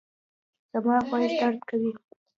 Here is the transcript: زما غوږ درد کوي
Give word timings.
زما 0.71 0.95
غوږ 1.07 1.31
درد 1.39 1.59
کوي 1.69 1.91